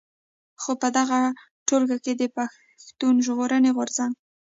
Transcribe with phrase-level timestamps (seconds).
[0.61, 1.19] خو په دغه
[1.67, 4.13] ټولګه کې د پښتون ژغورني غورځنګ.